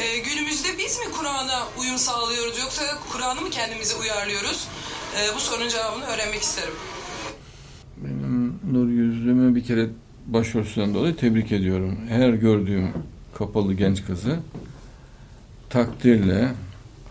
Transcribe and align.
Ee, 0.00 0.18
günümüzde 0.18 0.68
biz 0.78 0.98
mi 0.98 1.04
Kur'an'a 1.18 1.66
uyum 1.80 1.98
sağlıyoruz 1.98 2.58
yoksa 2.58 2.82
Kur'an'ı 3.12 3.40
mı 3.40 3.50
kendimize 3.50 3.94
uyarlıyoruz? 3.96 4.68
Ee, 5.16 5.34
bu 5.36 5.40
sorunun 5.40 5.68
cevabını 5.68 6.04
öğrenmek 6.04 6.42
isterim. 6.42 6.74
Benim 7.96 8.60
nur 8.72 8.88
yüzlümü 8.88 9.54
bir 9.54 9.64
kere 9.64 9.86
başörtüsünden 10.26 10.94
dolayı 10.94 11.16
tebrik 11.16 11.52
ediyorum. 11.52 11.98
Her 12.08 12.28
gördüğüm 12.28 12.88
kapalı 13.34 13.74
genç 13.74 14.04
kızı 14.04 14.36
takdirle, 15.70 16.48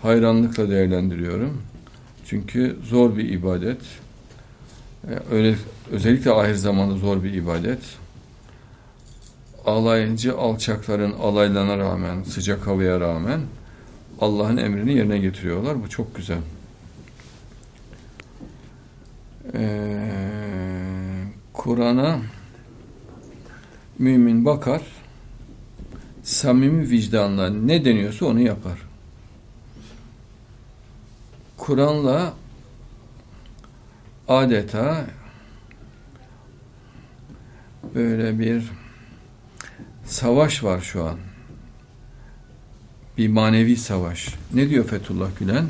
hayranlıkla 0.02 0.70
değerlendiriyorum. 0.70 1.62
Çünkü 2.26 2.78
zor 2.90 3.18
bir 3.18 3.30
ibadet. 3.30 3.82
Ee, 5.08 5.36
Öyle 5.36 5.56
özellikle 5.92 6.32
ahir 6.32 6.56
zamanda 6.56 6.98
zor 6.98 7.24
bir 7.24 7.34
ibadet. 7.34 7.80
Alaycı 9.66 10.38
alçakların 10.38 11.12
alaylana 11.12 11.78
rağmen, 11.78 12.24
sıcak 12.24 12.68
havaya 12.68 13.00
rağmen 13.00 13.42
Allah'ın 14.22 14.58
emrini 14.58 14.94
yerine 14.94 15.18
getiriyorlar. 15.18 15.84
Bu 15.84 15.90
çok 15.90 16.16
güzel. 16.16 16.38
Ee, 19.54 20.10
Kur'an'a 21.54 22.20
mümin 24.00 24.46
bakar, 24.46 24.82
samimi 26.24 26.90
vicdanla 26.90 27.50
ne 27.50 27.86
deniyorsa 27.86 28.26
onu 28.26 28.40
yapar. 28.40 28.80
Kur'an'la 31.58 32.34
adeta 34.28 35.06
böyle 37.96 38.40
bir 38.40 38.72
savaş 40.06 40.64
var 40.64 40.82
şu 40.82 41.04
an. 41.04 41.18
Bir 43.18 43.28
manevi 43.28 43.78
savaş. 43.78 44.36
Ne 44.54 44.70
diyor 44.70 44.86
Fethullah 44.86 45.30
Gülen? 45.40 45.66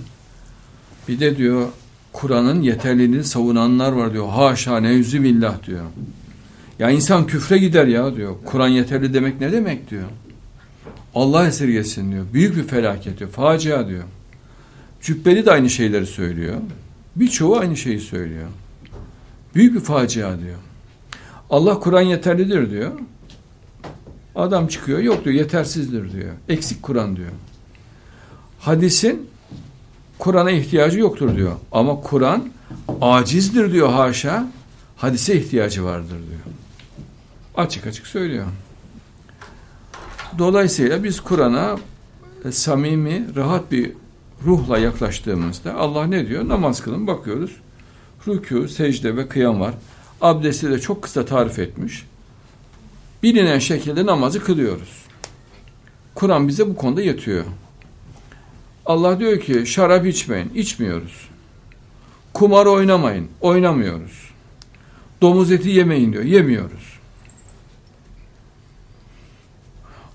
Bir 1.08 1.20
de 1.20 1.38
diyor 1.38 1.68
Kur'an'ın 2.14 2.62
yeterliliğini 2.62 3.24
savunanlar 3.24 3.92
var 3.92 4.14
diyor. 4.14 4.30
Haşa 4.30 4.80
nevzü 4.80 5.24
billah 5.24 5.68
diyor. 5.68 5.86
Ya 6.80 6.90
insan 6.90 7.28
küfre 7.28 7.58
gider 7.58 7.88
ya 7.88 8.16
diyor. 8.16 8.36
Kur'an 8.46 8.68
yeterli 8.68 9.14
demek 9.14 9.42
ne 9.42 9.52
demek 9.52 9.90
diyor. 9.90 10.08
Allah 11.16 11.48
esirgesin 11.48 12.12
diyor. 12.12 12.26
Büyük 12.34 12.56
bir 12.56 12.64
felaket 12.64 13.20
diyor. 13.20 13.30
Facia 13.30 13.88
diyor. 13.88 14.04
Cübbeli 15.02 15.46
de 15.46 15.52
aynı 15.52 15.70
şeyleri 15.70 16.06
söylüyor. 16.06 16.56
Birçoğu 17.16 17.58
aynı 17.58 17.78
şeyi 17.78 18.00
söylüyor. 18.00 18.48
Büyük 19.56 19.76
bir 19.76 19.80
facia 19.80 20.40
diyor. 20.40 20.58
Allah 21.50 21.80
Kur'an 21.80 22.02
yeterlidir 22.02 22.72
diyor. 22.72 22.92
Adam 24.36 24.68
çıkıyor 24.68 25.00
yok 25.00 25.26
diyor 25.26 25.36
yetersizdir 25.36 26.12
diyor. 26.12 26.34
Eksik 26.50 26.84
Kur'an 26.84 27.16
diyor. 27.16 27.32
Hadisin 28.60 29.30
Kur'an'a 30.20 30.52
ihtiyacı 30.52 31.00
yoktur 31.00 31.36
diyor. 31.36 31.52
Ama 31.72 32.02
Kur'an 32.02 32.50
acizdir 33.02 33.72
diyor 33.72 33.90
haşa. 33.90 34.48
Hadise 34.98 35.40
ihtiyacı 35.40 35.86
vardır 35.86 36.10
diyor. 36.10 36.56
Açık 37.56 37.88
açık 37.88 38.08
söylüyor. 38.08 38.46
Dolayısıyla 40.38 41.04
biz 41.04 41.20
Kur'an'a 41.20 41.78
e, 42.46 42.52
samimi, 42.52 43.36
rahat 43.36 43.72
bir 43.72 43.92
ruhla 44.46 44.78
yaklaştığımızda 44.78 45.76
Allah 45.76 46.08
ne 46.08 46.28
diyor? 46.28 46.50
Namaz 46.50 46.82
kılın 46.82 47.08
bakıyoruz. 47.08 47.52
Rükû, 48.28 48.68
secde 48.68 49.18
ve 49.18 49.28
kıyam 49.28 49.60
var. 49.60 49.74
Abdesti 50.22 50.72
de 50.72 50.80
çok 50.80 51.04
kısa 51.04 51.26
tarif 51.26 51.60
etmiş. 51.60 52.06
Bilinen 53.24 53.60
şekilde 53.60 54.06
namazı 54.06 54.44
kılıyoruz. 54.44 55.06
Kur'an 56.16 56.48
bize 56.48 56.70
bu 56.70 56.76
konuda 56.76 57.02
yetiyor. 57.02 57.46
Allah 58.86 59.20
diyor 59.20 59.40
ki 59.40 59.66
şarap 59.66 60.06
içmeyin, 60.06 60.52
içmiyoruz. 60.56 61.30
Kumar 62.34 62.66
oynamayın, 62.66 63.30
oynamıyoruz. 63.42 64.32
Domuz 65.22 65.52
eti 65.52 65.70
yemeyin 65.70 66.14
diyor, 66.14 66.24
yemiyoruz. 66.24 67.00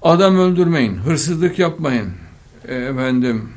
Adam 0.03 0.39
öldürmeyin, 0.39 0.97
hırsızlık 0.97 1.59
yapmayın, 1.59 2.13
e, 2.69 2.75
efendim, 2.75 3.53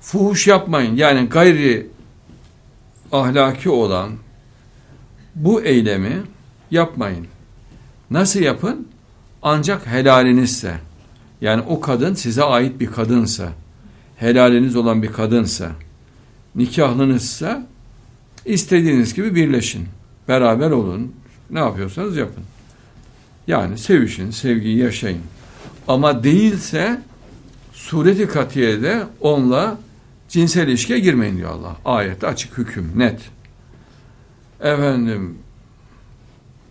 fuhuş 0.00 0.46
yapmayın. 0.46 0.96
Yani 0.96 1.28
gayri 1.28 1.86
ahlaki 3.12 3.70
olan 3.70 4.12
bu 5.34 5.62
eylemi 5.62 6.22
yapmayın. 6.70 7.26
Nasıl 8.14 8.40
yapın? 8.40 8.88
Ancak 9.42 9.86
helalinizse. 9.86 10.74
Yani 11.40 11.62
o 11.68 11.80
kadın 11.80 12.14
size 12.14 12.44
ait 12.44 12.80
bir 12.80 12.86
kadınsa, 12.86 13.52
helaliniz 14.16 14.76
olan 14.76 15.02
bir 15.02 15.12
kadınsa, 15.12 15.70
nikahlınızsa 16.54 17.66
istediğiniz 18.44 19.14
gibi 19.14 19.34
birleşin. 19.34 19.86
Beraber 20.28 20.70
olun. 20.70 21.12
Ne 21.50 21.58
yapıyorsanız 21.58 22.16
yapın. 22.16 22.44
Yani 23.46 23.78
sevişin, 23.78 24.30
sevgiyi 24.30 24.78
yaşayın. 24.78 25.22
Ama 25.88 26.24
değilse 26.24 27.00
sureti 27.72 28.26
katiyede 28.26 29.02
onunla 29.20 29.78
cinsel 30.28 30.68
ilişkiye 30.68 30.98
girmeyin 30.98 31.36
diyor 31.36 31.50
Allah. 31.50 31.76
Ayette 31.84 32.26
açık 32.26 32.58
hüküm, 32.58 32.92
net. 32.96 33.20
Efendim 34.60 35.38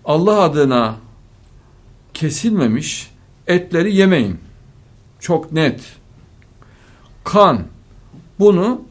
Allah 0.06 0.42
adına 0.42 1.03
kesilmemiş 2.14 3.12
etleri 3.48 3.96
yemeyin. 3.96 4.40
Çok 5.20 5.52
net. 5.52 5.82
Kan. 7.24 7.64
Bunu 8.40 8.82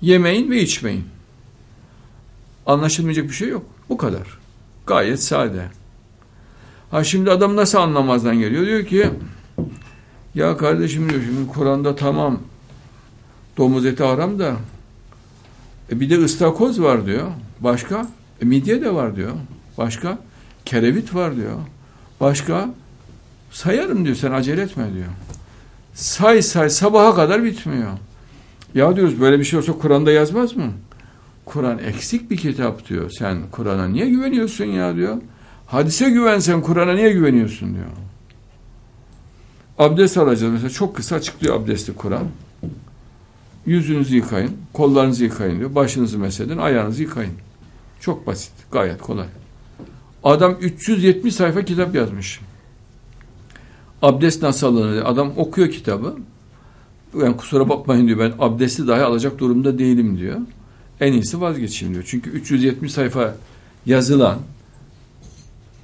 yemeyin 0.00 0.50
ve 0.50 0.62
içmeyin. 0.62 1.04
Anlaşılmayacak 2.66 3.24
bir 3.24 3.34
şey 3.34 3.48
yok. 3.48 3.66
Bu 3.88 3.96
kadar. 3.96 4.38
Gayet 4.86 5.22
sade. 5.22 5.68
Ha 6.90 7.04
şimdi 7.04 7.30
adam 7.30 7.56
nasıl 7.56 7.78
anlamazdan 7.78 8.38
geliyor? 8.38 8.66
Diyor 8.66 8.86
ki 8.86 9.10
ya 10.34 10.56
kardeşim 10.56 11.10
diyor 11.10 11.22
şimdi 11.26 11.48
Kur'an'da 11.52 11.96
tamam 11.96 12.40
domuz 13.56 13.86
eti 13.86 14.04
haram 14.04 14.38
da 14.38 14.56
e 15.92 16.00
bir 16.00 16.10
de 16.10 16.18
ıstakoz 16.24 16.82
var 16.82 17.06
diyor. 17.06 17.26
Başka? 17.60 18.06
E 18.42 18.44
midye 18.44 18.82
de 18.82 18.94
var 18.94 19.16
diyor. 19.16 19.32
Başka? 19.78 20.18
Kerevit 20.64 21.14
var 21.14 21.36
diyor. 21.36 21.58
Başka? 22.20 22.70
Sayarım 23.50 24.04
diyor 24.04 24.16
sen 24.16 24.32
acele 24.32 24.62
etme 24.62 24.94
diyor. 24.94 25.06
Say 25.94 26.42
say 26.42 26.70
sabaha 26.70 27.14
kadar 27.14 27.44
bitmiyor. 27.44 27.90
Ya 28.74 28.96
diyoruz 28.96 29.20
böyle 29.20 29.38
bir 29.38 29.44
şey 29.44 29.58
olsa 29.58 29.72
Kur'an'da 29.72 30.12
yazmaz 30.12 30.56
mı? 30.56 30.72
Kur'an 31.44 31.78
eksik 31.78 32.30
bir 32.30 32.36
kitap 32.36 32.88
diyor. 32.88 33.10
Sen 33.10 33.38
Kur'an'a 33.50 33.88
niye 33.88 34.08
güveniyorsun 34.10 34.64
ya 34.64 34.96
diyor. 34.96 35.16
Hadise 35.66 36.10
güvensen 36.10 36.62
Kur'an'a 36.62 36.92
niye 36.92 37.12
güveniyorsun 37.12 37.74
diyor. 37.74 37.86
Abdest 39.78 40.18
alacağız 40.18 40.52
mesela 40.52 40.70
çok 40.70 40.96
kısa 40.96 41.16
açıklıyor 41.16 41.56
abdesti 41.56 41.92
Kur'an. 41.94 42.26
Yüzünüzü 43.66 44.16
yıkayın, 44.16 44.56
kollarınızı 44.72 45.24
yıkayın 45.24 45.58
diyor. 45.58 45.74
Başınızı 45.74 46.18
mesedin, 46.18 46.58
ayağınızı 46.58 47.02
yıkayın. 47.02 47.32
Çok 48.00 48.26
basit, 48.26 48.52
gayet 48.72 49.02
kolay. 49.02 49.26
Adam 50.24 50.56
370 50.60 51.34
sayfa 51.34 51.64
kitap 51.64 51.94
yazmış. 51.94 52.40
Abdest 54.02 54.42
nasıl 54.42 54.66
alınır? 54.66 55.02
Adam 55.04 55.32
okuyor 55.36 55.70
kitabı. 55.70 56.16
Yani 57.20 57.36
kusura 57.36 57.68
bakmayın 57.68 58.06
diyor 58.06 58.18
ben 58.18 58.32
abdesti 58.38 58.86
dahi 58.86 59.02
alacak 59.02 59.38
durumda 59.38 59.78
değilim 59.78 60.18
diyor. 60.18 60.38
En 61.00 61.12
iyisi 61.12 61.40
vazgeçeyim 61.40 61.94
diyor. 61.94 62.04
Çünkü 62.08 62.30
370 62.30 62.92
sayfa 62.92 63.34
yazılan 63.86 64.38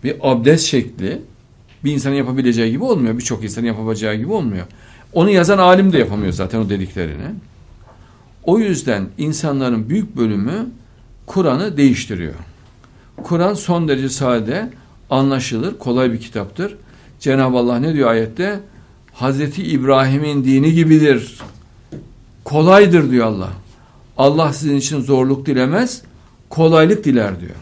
bir 0.05 0.17
abdest 0.21 0.67
şekli 0.67 1.23
bir 1.85 1.93
insanın 1.93 2.15
yapabileceği 2.15 2.71
gibi 2.71 2.85
olmuyor. 2.85 3.19
Birçok 3.19 3.45
insanın 3.45 3.67
yapabileceği 3.67 4.19
gibi 4.19 4.33
olmuyor. 4.33 4.67
Onu 5.13 5.31
yazan 5.31 5.59
alim 5.59 5.93
de 5.93 5.99
yapamıyor 5.99 6.33
zaten 6.33 6.59
o 6.59 6.69
dediklerini. 6.69 7.27
O 8.45 8.59
yüzden 8.59 9.09
insanların 9.19 9.89
büyük 9.89 10.17
bölümü 10.17 10.67
Kur'an'ı 11.27 11.77
değiştiriyor. 11.77 12.35
Kur'an 13.23 13.55
son 13.55 13.89
derece 13.89 14.09
sade, 14.09 14.71
anlaşılır, 15.11 15.79
kolay 15.79 16.13
bir 16.13 16.21
kitaptır. 16.21 16.77
Cenab-ı 17.21 17.57
Allah 17.57 17.79
ne 17.79 17.95
diyor 17.95 18.11
ayette? 18.11 18.61
Hazreti 19.13 19.63
İbrahim'in 19.63 20.45
dini 20.45 20.75
gibidir. 20.75 21.41
Kolaydır 22.45 23.11
diyor 23.11 23.27
Allah. 23.27 23.53
Allah 24.19 24.53
sizin 24.53 24.77
için 24.77 25.01
zorluk 25.01 25.47
dilemez, 25.47 26.03
kolaylık 26.49 27.05
diler 27.05 27.41
diyor. 27.41 27.55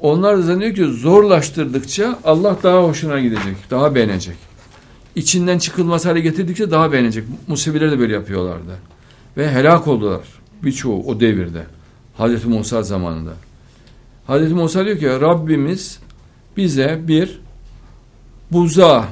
Onlar 0.00 0.38
da 0.38 0.42
zannediyor 0.42 0.74
ki 0.74 0.98
zorlaştırdıkça 0.98 2.18
Allah 2.24 2.56
daha 2.62 2.82
hoşuna 2.82 3.20
gidecek, 3.20 3.56
daha 3.70 3.94
beğenecek. 3.94 4.36
İçinden 5.14 5.58
çıkılmaz 5.58 6.06
hale 6.06 6.20
getirdikçe 6.20 6.70
daha 6.70 6.92
beğenecek. 6.92 7.24
Musibeleri 7.48 7.90
de 7.90 7.98
böyle 7.98 8.12
yapıyorlardı. 8.12 8.78
Ve 9.36 9.50
helak 9.50 9.88
oldular 9.88 10.20
birçoğu 10.62 11.04
o 11.06 11.20
devirde. 11.20 11.66
Hazreti 12.16 12.48
Musa 12.48 12.82
zamanında. 12.82 13.32
Hazreti 14.26 14.54
Musa 14.54 14.84
diyor 14.84 14.98
ki 14.98 15.08
Rabbimiz 15.08 15.98
bize 16.56 17.00
bir 17.08 17.40
buzağı 18.50 19.04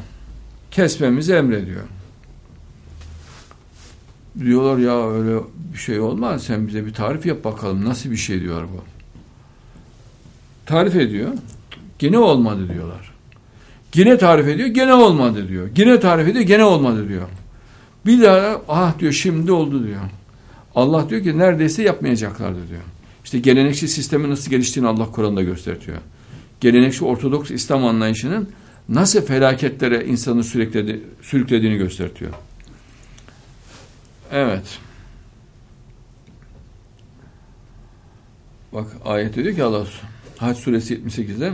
kesmemizi 0.71 1.33
emrediyor. 1.33 1.83
Diyorlar 4.39 4.79
ya 4.79 5.11
öyle 5.11 5.41
bir 5.73 5.79
şey 5.79 6.01
olmaz. 6.01 6.43
Sen 6.43 6.69
bize 6.69 6.87
bir 6.87 6.95
tarif 6.95 7.27
yap 7.27 7.45
bakalım. 7.45 7.85
Nasıl 7.85 8.11
bir 8.11 8.17
şey 8.17 8.41
diyor 8.41 8.63
bu. 8.63 8.81
Tarif 10.67 10.97
ediyor. 10.97 11.31
Gene 11.99 12.19
olmadı 12.19 12.69
diyorlar. 12.75 13.13
Gene 13.93 14.19
tarif 14.19 14.49
ediyor. 14.49 14.69
Gene 14.69 14.95
olmadı 14.95 15.49
diyor. 15.49 15.69
Gene 15.69 16.01
tarif 16.01 16.29
ediyor. 16.29 16.45
Gene 16.45 16.65
olmadı 16.65 17.09
diyor. 17.09 17.29
Bir 18.07 18.23
daha 18.23 18.61
ah 18.69 18.99
diyor 18.99 19.13
şimdi 19.13 19.53
oldu 19.53 19.87
diyor. 19.87 20.01
Allah 20.75 21.11
diyor 21.11 21.23
ki 21.23 21.39
neredeyse 21.39 21.83
yapmayacaklardı 21.83 22.69
diyor. 22.69 22.83
İşte 23.25 23.39
gelenekçi 23.39 23.89
sistemin 23.89 24.31
nasıl 24.31 24.51
geliştiğini 24.51 24.89
Allah 24.89 25.11
Kur'an'da 25.11 25.43
gösteriyor. 25.43 25.99
Gelenekçi 26.61 27.05
Ortodoks 27.05 27.51
İslam 27.51 27.85
anlayışının 27.85 28.49
nasıl 28.89 29.21
felaketlere 29.23 30.05
insanı 30.05 30.45
sürükledi, 30.45 31.03
sürüklediğini 31.23 31.77
gösteriyor. 31.77 32.33
Evet. 34.33 34.79
Bak 38.73 38.87
ayette 39.05 39.45
diyor 39.45 39.55
ki 39.57 39.63
Allah 39.63 39.87
Hac 40.37 40.57
suresi 40.57 40.95
78'de 40.95 41.53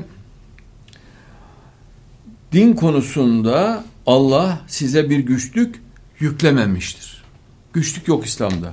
din 2.53 2.73
konusunda 2.73 3.85
Allah 4.07 4.61
size 4.67 5.11
bir 5.11 5.19
güçlük 5.19 5.83
yüklememiştir. 6.19 7.25
Güçlük 7.73 8.09
yok 8.09 8.27
İslam'da. 8.27 8.73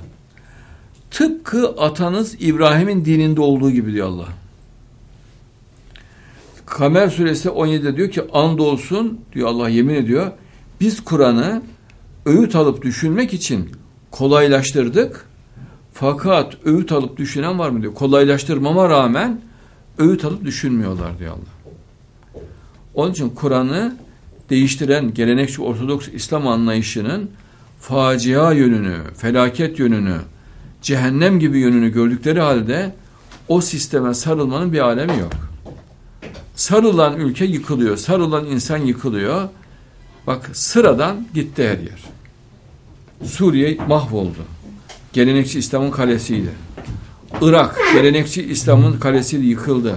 Tıpkı 1.15 1.69
atanız 1.69 2.35
İbrahim'in 2.39 3.06
dininde 3.06 3.41
olduğu 3.41 3.71
gibi 3.71 3.94
diyor 3.94 4.07
Allah. 4.07 4.27
Kamer 6.65 7.09
suresi 7.09 7.50
17'de 7.50 7.97
diyor 7.97 8.12
ki 8.12 8.21
andolsun 8.33 9.19
diyor 9.33 9.47
Allah 9.47 9.69
yemin 9.69 9.95
ediyor. 9.95 10.31
Biz 10.81 11.03
Kur'an'ı 11.03 11.62
öğüt 12.25 12.56
alıp 12.56 12.81
düşünmek 12.81 13.33
için 13.33 13.69
kolaylaştırdık. 14.12 15.25
Fakat 15.94 16.57
öğüt 16.65 16.91
alıp 16.91 17.17
düşünen 17.17 17.59
var 17.59 17.69
mı 17.69 17.81
diyor. 17.81 17.94
Kolaylaştırmama 17.94 18.89
rağmen 18.89 19.41
öğüt 19.97 20.25
alıp 20.25 20.44
düşünmüyorlar 20.44 21.19
diyor 21.19 21.31
Allah. 21.31 22.44
Onun 22.94 23.12
için 23.12 23.29
Kur'an'ı 23.29 23.97
değiştiren 24.50 25.13
gelenekçi 25.13 25.62
Ortodoks 25.62 26.07
İslam 26.13 26.47
anlayışının 26.47 27.29
facia 27.79 28.53
yönünü, 28.53 28.97
felaket 29.17 29.79
yönünü, 29.79 30.17
cehennem 30.86 31.40
gibi 31.40 31.60
yönünü 31.60 31.90
gördükleri 31.92 32.40
halde 32.40 32.96
o 33.48 33.62
sisteme 33.62 34.14
sarılmanın 34.14 34.74
bir 34.74 34.80
alemi 34.80 35.20
yok. 35.20 35.34
Sarılan 36.56 37.20
ülke 37.20 37.46
yıkılıyor, 37.46 37.98
sarılan 37.98 38.46
insan 38.46 38.78
yıkılıyor. 38.78 39.50
Bak 40.28 40.50
sıradan 40.54 41.28
gitti 41.34 41.64
her 41.64 41.78
yer. 41.78 42.04
Suriye 43.24 43.78
mahvoldu. 43.88 44.38
Gelenekçi 45.14 45.60
İslam'ın 45.60 45.92
kalesiydi. 45.92 46.50
Irak, 47.42 47.80
gelenekçi 47.94 48.44
İslam'ın 48.44 49.00
kalesiydi, 49.00 49.46
yıkıldı. 49.46 49.96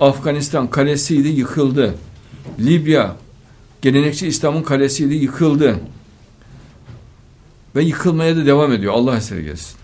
Afganistan 0.00 0.70
kalesiydi, 0.70 1.28
yıkıldı. 1.28 1.94
Libya, 2.60 3.16
gelenekçi 3.82 4.26
İslam'ın 4.26 4.62
kalesiydi, 4.62 5.14
yıkıldı. 5.14 5.80
Ve 7.76 7.82
yıkılmaya 7.82 8.36
da 8.36 8.46
devam 8.46 8.72
ediyor. 8.72 8.92
Allah 8.94 9.16
esirgesin. 9.16 9.77